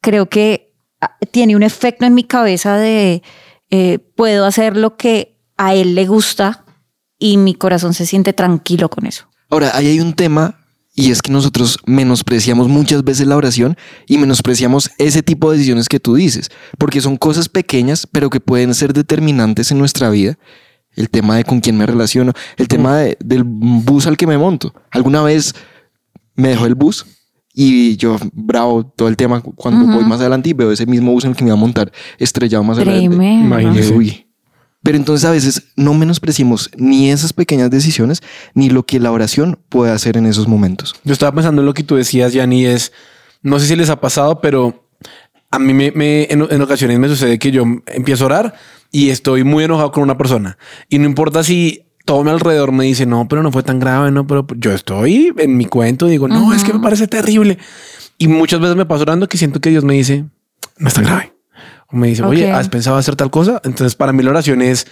[0.00, 3.22] creo que ah, tiene un efecto en mi cabeza de
[3.70, 6.64] eh, puedo hacer lo que a él le gusta
[7.18, 9.28] y mi corazón se siente tranquilo con eso.
[9.48, 10.58] Ahora, ahí hay un tema
[10.94, 15.88] y es que nosotros menospreciamos muchas veces la oración y menospreciamos ese tipo de decisiones
[15.88, 20.38] que tú dices, porque son cosas pequeñas, pero que pueden ser determinantes en nuestra vida.
[20.94, 24.36] El tema de con quién me relaciono, el tema de- del bus al que me
[24.38, 24.74] monto.
[24.90, 25.54] Alguna vez
[26.34, 27.06] me dejó el bus
[27.54, 31.24] y yo, bravo, todo el tema cuando voy más adelante y veo ese mismo bus
[31.24, 33.08] en el que me iba a montar estrellado más adelante.
[33.08, 33.44] Tremendo.
[33.46, 33.94] Imagínese.
[33.94, 34.26] Uy.
[34.82, 38.20] Pero entonces a veces no menospreciamos ni esas pequeñas decisiones
[38.54, 40.94] ni lo que la oración puede hacer en esos momentos.
[41.04, 42.92] Yo estaba pensando en lo que tú decías, Yanni, es,
[43.42, 44.88] no sé si les ha pasado, pero
[45.52, 48.54] a mí me, me- en, en ocasiones me sucede que yo empiezo a orar
[48.90, 50.58] y estoy muy enojado con una persona.
[50.88, 54.10] Y no importa si todo mi alrededor me dice, no, pero no fue tan grave,
[54.10, 57.58] no, pero yo estoy en mi cuento y digo, no, es que me parece terrible.
[58.18, 60.24] Y muchas veces me paso orando que siento que Dios me dice,
[60.78, 61.32] no es tan grave.
[61.88, 62.50] O me dice, oye.
[62.50, 63.60] ¿has pensado hacer tal cosa?
[63.64, 64.86] Entonces, para mí la oración es,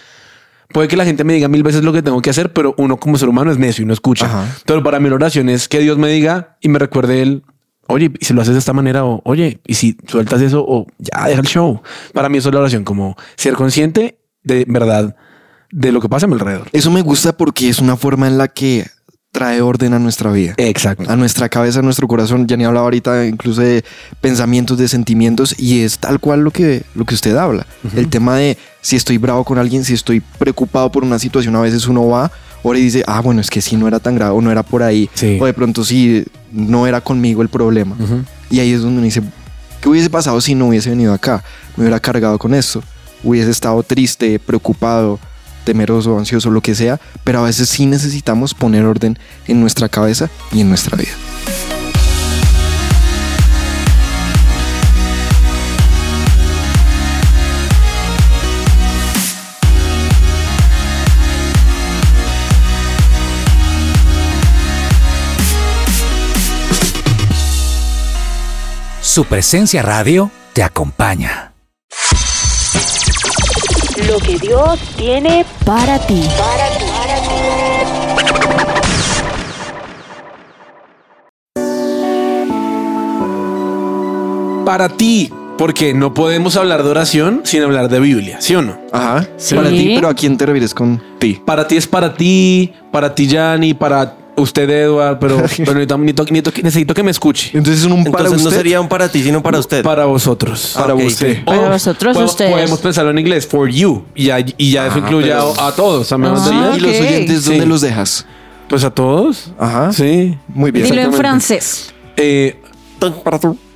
[0.69, 2.97] puede que la gente me diga mil veces lo que tengo que hacer, pero uno
[2.97, 4.25] como ser humano es necio y no escucha.
[4.27, 4.45] Ajá.
[4.65, 7.43] Pero para mí la oración es que Dios me diga y me recuerde él,
[7.91, 10.87] oye, y si lo haces de esta manera, o oye, y si sueltas eso, o
[10.97, 11.81] ya deja el show.
[12.13, 15.15] Para mí eso es la oración, como ser consciente de verdad
[15.71, 16.67] de lo que pasa a mi alrededor.
[16.73, 18.87] Eso me gusta porque es una forma en la que
[19.31, 20.53] trae orden a nuestra vida.
[20.57, 21.09] Exacto.
[21.09, 22.47] A nuestra cabeza, a nuestro corazón.
[22.47, 23.83] Ya ni hablaba ahorita incluso de
[24.19, 27.65] pensamientos, de sentimientos y es tal cual lo que, lo que usted habla.
[27.95, 31.61] El tema de si estoy bravo con alguien, si estoy preocupado por una situación, a
[31.61, 32.31] veces uno va
[32.63, 34.63] ahora y dice, ah, bueno, es que sí no era tan grave o no era
[34.63, 35.09] por ahí.
[35.13, 35.37] Sí.
[35.39, 37.95] O de pronto sí no era conmigo el problema.
[38.49, 39.21] Y ahí es donde uno dice,
[39.81, 41.43] ¿qué hubiese pasado si no hubiese venido acá?
[41.75, 42.83] Me hubiera cargado con esto.
[43.23, 45.19] Hubiese estado triste, preocupado,
[45.63, 46.99] temeroso, ansioso, lo que sea.
[47.23, 51.11] Pero a veces sí necesitamos poner orden en nuestra cabeza y en nuestra vida.
[69.13, 71.51] Su presencia radio te acompaña.
[74.07, 76.23] Lo que Dios tiene Para ti.
[84.65, 88.79] Para ti, porque no podemos hablar de oración sin hablar de Biblia, ¿sí o no?
[88.93, 89.27] Ajá.
[89.35, 89.55] Sí.
[89.55, 91.41] Para ti, pero ¿a quién te refieres con ti?
[91.45, 95.97] Para ti es para ti, para ti, Yanni, para usted, Edward, pero, pero necesito, necesito-
[96.25, 97.51] necesito- necesito que me escuche.
[97.53, 98.57] Entonces es un para Entonces no usted.
[98.57, 99.83] sería un para ti, sino para usted.
[99.83, 100.73] Para vosotros.
[100.75, 101.01] para ok.
[101.05, 101.43] usted.
[101.45, 102.51] Para O vosotros, po- ustedes.
[102.51, 104.03] Podemos pensarlo en inglés, for you.
[104.15, 106.11] Y ya, y ya eso Ah, incluye pero- a, a todos.
[106.17, 106.73] ¿me van a Ah?
[106.75, 107.67] ¿Y los oyentes dónde Sí.
[107.69, 108.25] los dejas?
[108.67, 109.51] Pues a todos.
[109.59, 109.91] Ajá.
[109.93, 110.37] Sí.
[110.47, 110.85] Muy bien.
[110.85, 111.93] Dilo en francés.
[112.15, 112.57] Eh,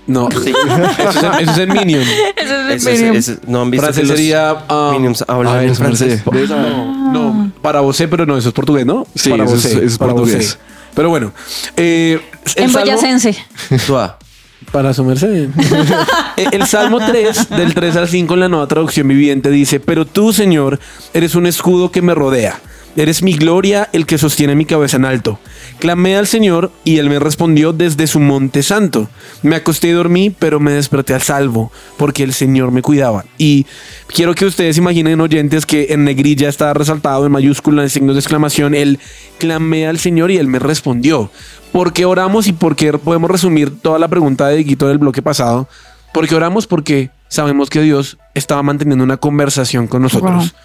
[0.08, 2.02] no, eso, es, en- eso es en Minion.
[2.36, 4.56] Ese- ese- ese- no han visto Francés que los sería.
[4.70, 6.22] ah, Minions hablan a ver, en francés.
[6.24, 6.50] francés.
[6.50, 9.06] No, no, para vos, pero no, eso es portugués, ¿no?
[9.16, 10.58] Sí, para eso es- vos, eso es para portugués.
[10.60, 10.60] vos.
[10.96, 11.34] Pero bueno,
[11.76, 12.22] eh,
[12.56, 13.38] el En salmo- boyacense.
[14.72, 15.50] Para su merced.
[16.38, 20.06] Eh, El Salmo 3, del 3 al 5 en la nueva traducción viviente dice, pero
[20.06, 20.80] tú, Señor,
[21.14, 22.60] eres un escudo que me rodea.
[22.98, 25.38] Eres mi gloria, el que sostiene mi cabeza en alto.
[25.80, 29.10] Clamé al Señor y Él me respondió desde su monte santo.
[29.44, 33.26] Me acosté y dormí, pero me desperté al salvo, porque el Señor me cuidaba.
[33.38, 33.66] Y
[34.08, 38.22] quiero que ustedes imaginen, oyentes, que en negrilla está resaltado en mayúscula, en signos de
[38.22, 39.00] exclamación, el
[39.40, 41.30] clamé al Señor y Él me respondió.
[41.74, 45.22] ¿Por qué oramos y por qué podemos resumir toda la pregunta de Dieguito del bloque
[45.22, 45.68] pasado?
[46.14, 50.56] Porque oramos porque sabemos que Dios estaba manteniendo una conversación con nosotros.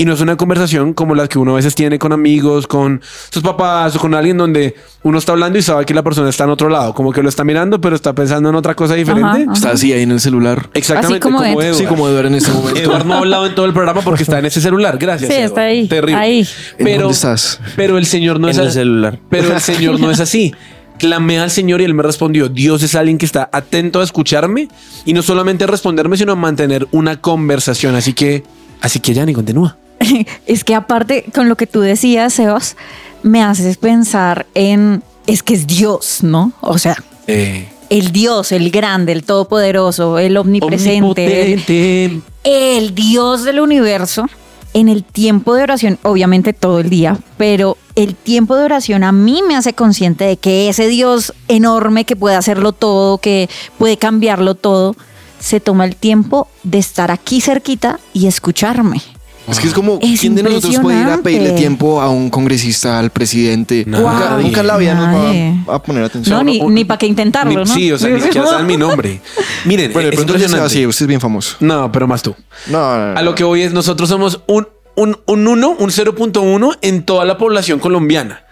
[0.00, 3.02] Y no es una conversación como la que uno a veces tiene con amigos, con
[3.30, 6.44] sus papás o con alguien donde uno está hablando y sabe que la persona está
[6.44, 9.28] en otro lado, como que lo está mirando, pero está pensando en otra cosa diferente.
[9.28, 9.52] Ajá, ajá.
[9.52, 10.70] Está así ahí en el celular.
[10.72, 11.52] Exactamente, Así como Ed.
[11.52, 11.74] Edward.
[11.74, 12.80] Sí, como Eduardo en este momento.
[12.80, 14.96] Eduardo no ha hablado en todo el programa porque está en ese celular.
[14.96, 15.28] Gracias.
[15.28, 15.48] Sí, Eduardo.
[15.48, 16.14] está ahí, Terrible.
[16.14, 16.38] ahí.
[16.78, 17.60] ¿En Pero, dónde estás?
[17.76, 19.18] pero el Señor no En es el celular.
[19.28, 20.54] Pero el Señor no es así.
[20.98, 22.48] Clamé al Señor y Él me respondió.
[22.48, 24.68] Dios es alguien que está atento a escucharme
[25.04, 27.94] y no solamente a responderme, sino a mantener una conversación.
[27.96, 28.44] Así que,
[28.80, 29.76] así que ya ni continúa.
[30.46, 32.76] Es que aparte, con lo que tú decías, Sebas,
[33.22, 36.52] me haces pensar en, es que es Dios, ¿no?
[36.60, 43.60] O sea, Eh, el Dios, el grande, el todopoderoso, el omnipresente, el, el Dios del
[43.60, 44.26] universo.
[44.72, 49.10] En el tiempo de oración, obviamente todo el día, pero el tiempo de oración a
[49.10, 53.96] mí me hace consciente de que ese Dios enorme que puede hacerlo todo, que puede
[53.96, 54.94] cambiarlo todo,
[55.40, 59.02] se toma el tiempo de estar aquí cerquita y escucharme.
[59.48, 62.30] Es que es como, Es ¿quién de nosotros puede ir a pedirle tiempo a un
[62.30, 63.84] congresista, al presidente?
[63.86, 64.04] Nadie.
[64.04, 65.50] Nunca, nunca en la vida Nadie.
[65.54, 66.36] nos va a, a poner atención.
[66.36, 67.66] No, ni, ni para qué intentarlo, Ni- ¿no?
[67.66, 69.20] Sí, o sea, ni siquiera saben mi nombre.
[69.64, 70.66] Miren, Bueno, de es pronto impresionante.
[70.66, 71.56] así, usted es bien famoso.
[71.60, 72.34] No, pero más tú.
[72.68, 73.18] No, no, no.
[73.18, 77.24] A lo que voy es, nosotros somos un, un, un 1, un 0.1 en toda
[77.24, 78.44] la población colombiana.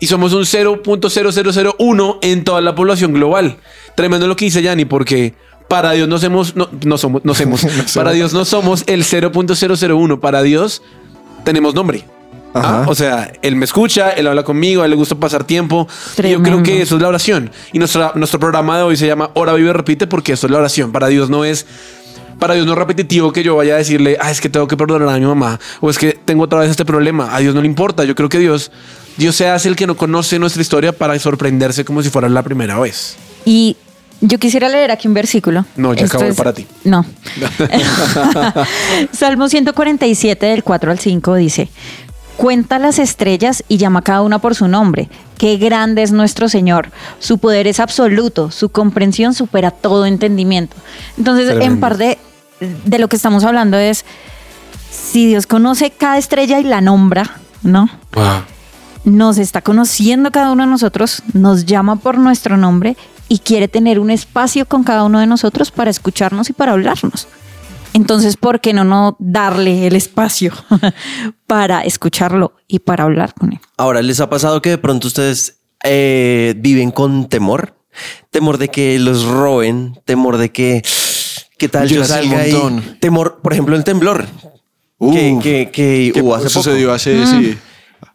[0.00, 3.56] y somos un 0.0001 en toda la población global.
[3.94, 5.34] Tremendo lo que dice Yanni, porque
[5.68, 10.20] para Dios no somos, no, no somos, no somos, para Dios no somos el 0.001.
[10.20, 10.82] Para Dios
[11.44, 12.04] tenemos nombre.
[12.54, 12.82] Ajá.
[12.82, 15.86] Ah, O sea, él me escucha, él habla conmigo, a él le gusta pasar tiempo.
[15.90, 16.42] Y yo Tremendo.
[16.42, 17.50] creo que eso es la oración.
[17.72, 20.58] Y nuestra, nuestro programa de hoy se llama Ora, vive, repite, porque eso es la
[20.58, 20.90] oración.
[20.92, 21.66] Para Dios no es.
[22.38, 24.76] Para Dios no es repetitivo que yo vaya a decirle, ah, es que tengo que
[24.76, 27.34] perdonar a mi mamá, o es que tengo otra vez este problema.
[27.34, 28.04] A Dios no le importa.
[28.04, 28.70] Yo creo que Dios,
[29.16, 32.42] Dios se hace el que no conoce nuestra historia para sorprenderse como si fuera la
[32.42, 33.16] primera vez.
[33.46, 33.76] Y
[34.20, 35.64] yo quisiera leer aquí un versículo.
[35.76, 36.66] No, ya acabó es- para ti.
[36.84, 37.04] No.
[39.12, 41.68] Salmo 147 del 4 al 5 dice,
[42.36, 45.08] Cuenta las estrellas y llama a cada una por su nombre.
[45.38, 46.90] Qué grande es nuestro Señor.
[47.18, 48.50] Su poder es absoluto.
[48.50, 50.76] Su comprensión supera todo entendimiento.
[51.16, 52.18] Entonces, en parte
[52.60, 54.04] de lo que estamos hablando es,
[54.90, 57.88] si Dios conoce cada estrella y la nombra, ¿no?
[59.04, 62.96] nos está conociendo cada uno de nosotros, nos llama por nuestro nombre
[63.28, 67.28] y quiere tener un espacio con cada uno de nosotros para escucharnos y para hablarnos.
[67.92, 70.52] Entonces, ¿por qué no, no darle el espacio
[71.46, 73.60] para escucharlo y para hablar con él?
[73.78, 77.74] Ahora, ¿les ha pasado que de pronto ustedes eh, viven con temor?
[78.30, 80.82] Temor de que los roben, temor de que...
[81.56, 82.54] ¿Qué tal Yo yo salga ahí?
[83.00, 84.26] Temor, por ejemplo, el temblor.
[84.98, 86.62] Uh, que, que, que ¿Qué hubo hace poco.
[86.62, 87.26] sucedió hace?
[87.26, 87.58] Sí.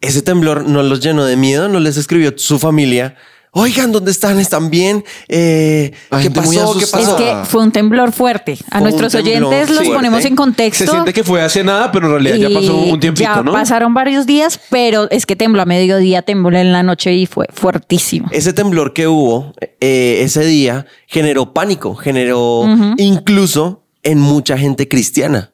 [0.00, 3.16] Ese temblor no los llenó de miedo, no les escribió su familia.
[3.54, 4.38] Oigan, ¿dónde están?
[4.40, 5.04] ¿Están bien?
[5.28, 6.72] Eh, ¿Qué gente muy pasó?
[6.72, 7.02] ¿Qué asustada.
[7.02, 7.16] Es pasó?
[7.18, 8.56] que fue un temblor fuerte.
[8.70, 9.94] A Fue nuestros oyentes los fuerte.
[9.94, 10.90] ponemos en Se contexto.
[10.90, 13.52] siente que fue hace nada, pero en realidad ya pasó un tiempito, ya ¿no?
[13.52, 17.46] pasaron varios días, pero es que tembló a mediodía, tembló en la noche y fue
[17.52, 18.28] fuertísimo.
[18.32, 22.64] Ese temblor que hubo eh, ese día generó pánico, generó
[22.96, 25.51] incluso en mucha gente cristiana.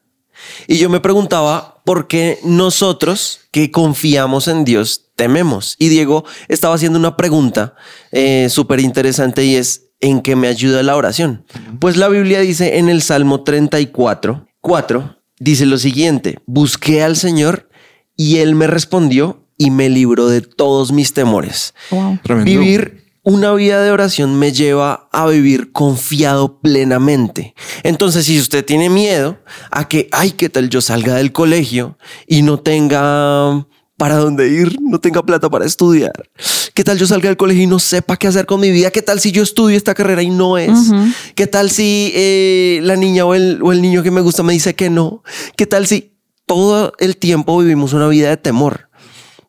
[0.66, 5.76] Y yo me preguntaba por qué nosotros que confiamos en Dios tememos.
[5.78, 7.74] Y Diego estaba haciendo una pregunta
[8.12, 11.44] eh, súper interesante y es, ¿en qué me ayuda la oración?
[11.80, 17.68] Pues la Biblia dice en el Salmo 34, 4, dice lo siguiente, busqué al Señor
[18.16, 21.74] y Él me respondió y me libró de todos mis temores.
[21.90, 22.18] Wow.
[22.44, 27.54] Vivir una vida de oración me lleva a vivir confiado plenamente.
[27.82, 29.36] Entonces, si usted tiene miedo
[29.70, 33.66] a que, ay, qué tal yo salga del colegio y no tenga
[33.98, 36.30] para dónde ir, no tenga plata para estudiar.
[36.72, 38.90] ¿Qué tal yo salga del colegio y no sepa qué hacer con mi vida?
[38.90, 40.90] ¿Qué tal si yo estudio esta carrera y no es?
[41.34, 44.54] ¿Qué tal si eh, la niña o el, o el niño que me gusta me
[44.54, 45.22] dice que no?
[45.54, 46.14] ¿Qué tal si
[46.46, 48.87] todo el tiempo vivimos una vida de temor?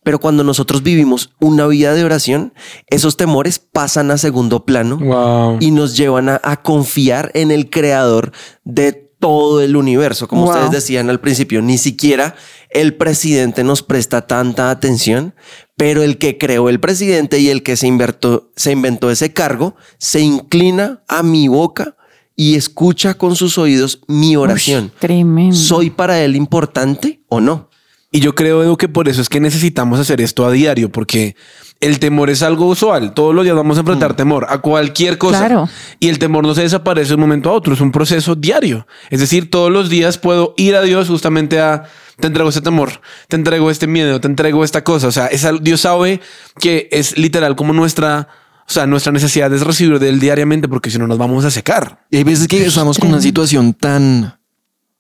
[0.04, 2.54] Pero cuando nosotros vivimos una vida de oración,
[2.88, 5.58] esos temores pasan a segundo plano Wow.
[5.60, 8.32] y nos llevan a, a confiar en el creador
[8.64, 10.28] de todo el universo.
[10.30, 10.52] Como Wow.
[10.54, 12.36] ustedes decían al principio, ni siquiera
[12.70, 15.36] el presidente nos presta tanta atención,
[15.76, 19.76] pero el que creó el presidente y el que se inventó, se inventó ese cargo,
[19.98, 21.98] se inclina a mi boca
[22.38, 24.94] y escucha con sus oídos mi oración.
[25.00, 25.56] Tremendo.
[25.58, 27.69] ¿Soy para él importante o no?
[28.12, 31.36] Y yo creo, Edu, que por eso es que necesitamos hacer esto a diario, porque
[31.80, 33.14] el temor es algo usual.
[33.14, 35.40] Todos los días vamos a enfrentar temor a cualquier cosa.
[35.40, 35.70] Claro.
[36.00, 38.88] Y el temor no se desaparece de un momento a otro, es un proceso diario.
[39.12, 41.84] Es decir, todos los días puedo ir a Dios justamente a,
[42.20, 45.08] te entrego este temor, te entrego este miedo, te entrego esta cosa.
[45.08, 46.20] O sea, es Dios sabe
[46.60, 48.28] que es literal como nuestra,
[48.68, 51.52] o sea, nuestra necesidad es recibir de Él diariamente, porque si no nos vamos a
[51.52, 52.06] secar.
[52.10, 54.39] Y hay veces que estamos con una situación tan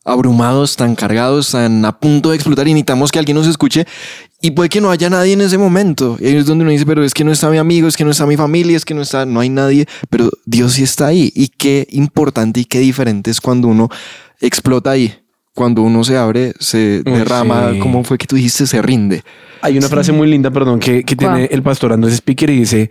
[0.05, 3.85] abrumados, tan cargados, tan a punto de explotar y necesitamos que alguien nos escuche
[4.41, 6.17] y puede que no haya nadie en ese momento.
[6.19, 8.05] Y ahí es donde uno dice, pero es que no está mi amigo, es que
[8.05, 11.07] no está mi familia, es que no está, no hay nadie, pero Dios sí está
[11.07, 11.31] ahí.
[11.35, 13.89] Y qué importante y qué diferente es cuando uno
[14.39, 15.13] explota ahí.
[15.53, 17.79] Cuando uno se abre, se derrama, sí.
[17.79, 19.23] como fue que tú dijiste, se rinde.
[19.61, 22.89] Hay una frase muy linda, perdón, que, que tiene el pastor Andrés Speaker y dice,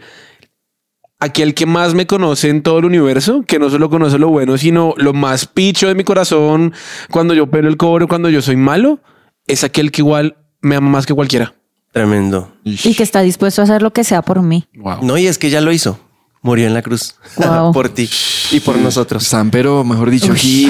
[1.20, 4.56] aquel que más me conoce en todo el universo, que no solo conoce lo bueno,
[4.58, 6.72] sino lo más picho de mi corazón,
[7.10, 9.00] cuando yo pelo el cobre, cuando yo soy malo,
[9.46, 11.54] es aquel que igual me ama más que cualquiera.
[11.92, 12.52] Tremendo.
[12.64, 14.66] Y que está dispuesto a hacer lo que sea por mí.
[15.02, 15.98] No, y es que ya lo hizo.
[16.40, 17.72] Murió en la cruz Wow.
[17.74, 18.08] por ti
[18.52, 19.24] y por nosotros.
[19.24, 20.68] Están, pero mejor dicho, aquí.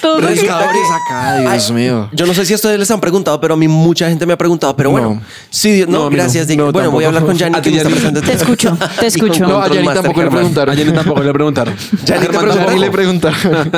[0.00, 2.08] Todo pescadores acá, Dios mío.
[2.12, 4.32] Yo no sé si a ustedes les han preguntado, pero a mí mucha gente me
[4.32, 4.74] ha preguntado.
[4.76, 5.22] Pero bueno, No.
[5.50, 6.48] sí, Dios- no, No, gracias.
[6.56, 7.56] No, bueno, voy a hablar con Yanni.
[7.58, 8.20] Está Yanni.
[8.20, 9.46] Te escucho, te escucho.
[9.46, 10.72] No, a Yanni tampoco le preguntaron.
[10.72, 11.74] A Jenny tampoco le preguntaron.
[12.04, 12.70] Yanni tampoco.
[12.78, 13.72] le preguntaron.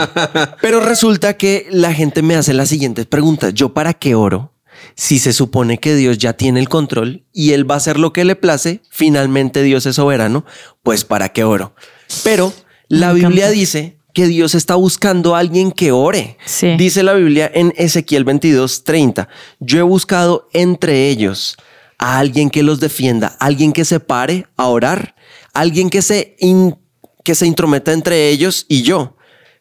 [0.61, 3.53] Pero resulta que la gente me hace las siguientes preguntas.
[3.55, 4.53] ¿Yo para qué oro?
[4.95, 8.13] Si se supone que Dios ya tiene el control y Él va a hacer lo
[8.13, 10.45] que le place, finalmente Dios es soberano,
[10.83, 11.75] pues ¿para qué oro?
[12.23, 12.53] Pero
[12.89, 16.37] la Biblia dice que Dios está buscando a alguien que ore.
[16.45, 16.77] Sí.
[16.77, 19.29] Dice la Biblia en Ezequiel 22, 30.
[19.59, 21.57] Yo he buscado entre ellos
[21.99, 25.17] a alguien que los defienda, alguien que se pare a orar,
[25.53, 26.77] alguien que se, in-
[27.25, 29.17] que se intrometa entre ellos y yo.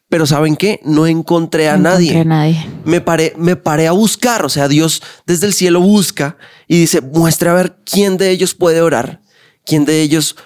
[0.08, 0.80] Pero ¿saben qué?
[0.84, 2.10] No encontré a No nadie.
[2.10, 2.66] encontré a nadie.
[2.84, 4.44] Me paré, me paré a buscar.
[4.44, 6.36] O sea, Dios desde el cielo busca
[6.68, 9.22] y dice, muestre a ver quién de ellos puede orar,
[9.64, 10.36] quién de ellos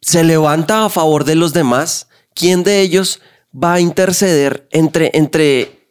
[0.00, 3.20] se levanta a favor de los demás, quién de ellos
[3.52, 5.88] va a interceder entre, entre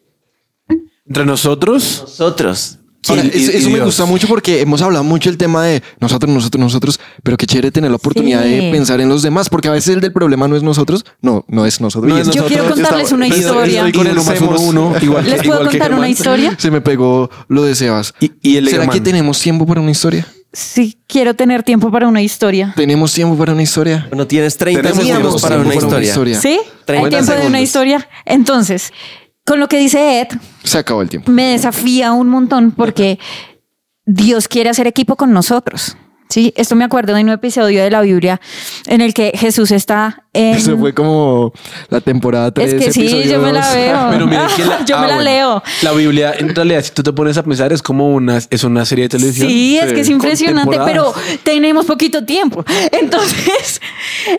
[1.06, 1.99] Entre nosotros.
[2.03, 2.80] nosotros.
[3.10, 5.63] Ahora, Y- y- eso y eso me gusta mucho porque hemos hablado mucho el tema
[5.63, 8.49] de nosotros, nosotros, nosotros, pero qué chévere tener la oportunidad Sí.
[8.49, 11.45] de pensar en los demás, porque a veces el del problema no es nosotros, no,
[11.47, 12.12] no es nosotros.
[12.12, 13.86] No es Yo quiero contarles una historia.
[13.88, 16.55] Estoy con el más uno, uno, igual que- ¿Les puedo igual que contar una historia?
[16.57, 18.13] Se me pegó lo de Sebas.
[18.19, 20.27] Y- y el ¿Será que tenemos tiempo para una historia?
[20.51, 22.73] Sí, quiero tener tiempo para una historia.
[22.75, 24.07] Tenemos tiempo para una historia.
[24.10, 26.41] Bueno, tienes 30 Tenemos segundos para para una una historia.
[26.41, 26.60] ¿Sí?
[26.86, 28.10] 30 Hay tiempo de una historia.
[28.25, 28.91] Entonces,
[29.47, 30.27] con lo que dice Ed,
[30.63, 31.31] Se acabó el tiempo.
[31.31, 33.17] me desafía un montón porque
[34.05, 35.95] Dios quiere hacer equipo con nosotros.
[36.29, 38.41] Sí, esto me acuerdo de un episodio de la Biblia
[38.88, 40.55] en el que Jesús está en.
[40.55, 41.53] Eso fue como
[41.88, 42.73] la temporada 3.
[42.73, 44.07] es que sí, yo me la veo.
[44.12, 45.29] Pero miren que la, yo ah, me la bueno.
[45.29, 45.63] leo.
[45.83, 48.83] La Biblia, en realidad, si tú te pones a pensar, es como una, es una
[48.83, 49.47] serie de televisión.
[49.47, 52.65] Sí, es que es impresionante, pero tenemos poquito tiempo.
[52.91, 53.79] Entonces,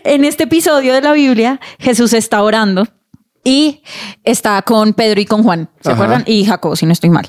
[0.03, 2.87] en este episodio de la Biblia, Jesús está orando
[3.43, 3.83] y
[4.23, 5.95] está con Pedro y con Juan, ¿se Ajá.
[5.95, 6.23] acuerdan?
[6.25, 7.27] Y Jacob, si no estoy mal.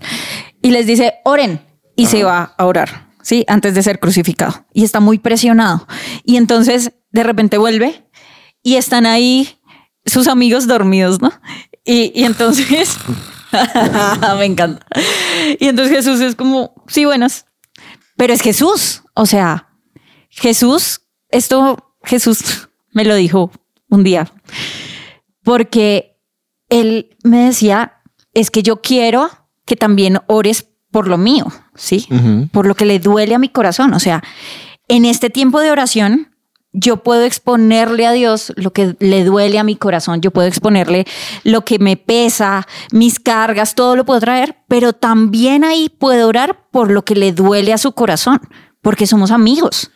[0.62, 1.60] Y les dice, oren,
[1.96, 3.44] y se va a orar, ¿sí?
[3.48, 4.66] Antes de ser crucificado.
[4.72, 5.86] Y está muy presionado.
[6.24, 8.06] Y entonces, de repente vuelve
[8.62, 9.60] y están ahí
[10.06, 11.32] sus amigos dormidos, ¿no?
[11.84, 12.96] Y, y entonces,
[14.38, 14.86] me encanta.
[15.58, 17.46] Y entonces Jesús es como, sí, buenas.
[18.16, 19.02] Pero es Jesús.
[19.14, 19.68] O sea,
[20.28, 23.50] Jesús, esto Jesús me lo dijo
[23.88, 24.32] un día.
[25.42, 26.18] Porque
[26.68, 28.00] él me decía,
[28.34, 29.30] es que yo quiero
[29.64, 32.06] que también ores por lo mío, ¿sí?
[32.52, 33.94] Por lo que le duele a mi corazón.
[33.94, 34.22] O sea,
[34.88, 36.30] en este tiempo de oración,
[36.72, 41.04] yo puedo exponerle a Dios lo que le duele a mi corazón, yo puedo exponerle
[41.42, 46.68] lo que me pesa, mis cargas, todo lo puedo traer, pero también ahí puedo orar
[46.70, 48.40] por lo que le duele a su corazón,
[48.82, 49.90] porque somos amigos.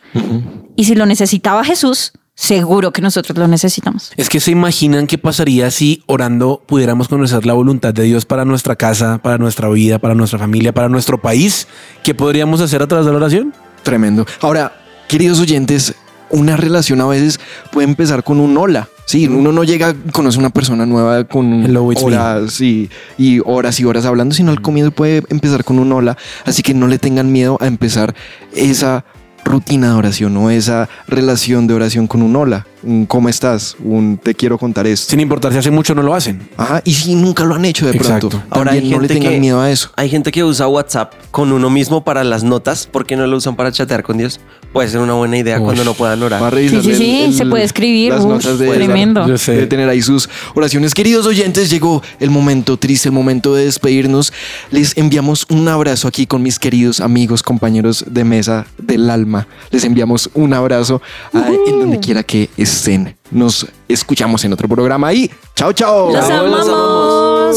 [0.76, 4.12] Y si lo necesitaba Jesús, seguro que nosotros lo necesitamos.
[4.16, 8.44] Es que se imaginan qué pasaría si orando pudiéramos conocer la voluntad de Dios para
[8.44, 11.68] nuestra casa, para nuestra vida, para nuestra familia, para nuestro país.
[12.02, 13.54] ¿Qué podríamos hacer a través de la oración?
[13.82, 14.26] Tremendo.
[14.40, 14.72] Ahora,
[15.08, 15.94] queridos oyentes,
[16.30, 17.38] una relación a veces
[17.70, 18.88] puede empezar con un hola.
[19.06, 23.78] Sí, uno no llega, conoce a una persona nueva con Hello, horas y, y horas
[23.78, 26.16] y horas hablando, sino al comienzo puede empezar con un hola.
[26.44, 28.14] Así que no le tengan miedo a empezar
[28.54, 29.04] esa
[29.44, 34.18] rutina de oración o esa relación de oración con un hola, un cómo estás, un
[34.22, 35.10] te quiero contar esto.
[35.10, 36.48] Sin importar si hace mucho no lo hacen.
[36.56, 38.28] Ajá, y si nunca lo han hecho de Exacto.
[38.28, 39.90] pronto, Ahora hay también no le gente tengan que- miedo a eso.
[39.96, 42.86] Hay gente que usa WhatsApp con uno mismo para las notas.
[42.86, 44.40] ¿Por qué no lo usan para chatear con Dios?
[44.72, 46.54] Puede ser una buena idea cuando no puedan Va a orar.
[46.54, 48.12] Sí, sí, el- sí, el- se puede escribir.
[48.12, 49.26] Las notas de tremendo.
[49.26, 49.52] Yo sé.
[49.52, 50.94] Debe tener ahí sus oraciones.
[50.94, 54.32] Queridos oyentes, llegó el momento triste, el momento de despedirnos.
[54.72, 59.46] Les enviamos un abrazo aquí con mis queridos amigos, compañeros de mesa del alma.
[59.70, 61.00] Les enviamos un abrazo
[61.32, 62.73] en donde quiera que estén.
[63.30, 66.12] Nos escuchamos en otro programa y chao, chao.
[66.12, 67.54] Los amamos.